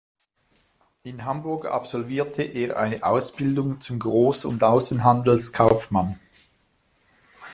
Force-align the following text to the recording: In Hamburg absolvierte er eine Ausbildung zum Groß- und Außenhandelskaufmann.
In 1.03 1.25
Hamburg 1.25 1.67
absolvierte 1.67 2.41
er 2.41 2.75
eine 2.77 3.03
Ausbildung 3.03 3.81
zum 3.81 3.99
Groß- 3.99 4.47
und 4.47 4.63
Außenhandelskaufmann. 4.63 6.19